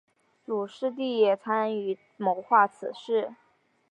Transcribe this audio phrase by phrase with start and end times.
[0.03, 0.07] 卢师谛
[1.17, 3.35] 也参与谋划此事。